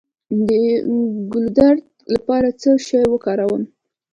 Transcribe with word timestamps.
د 0.47 0.49
ګلو 1.31 1.49
درد 1.57 1.83
لپاره 2.13 2.47
باید 2.49 2.59
څه 2.61 2.71
شی 2.85 3.01
وکاروم؟ 3.11 3.63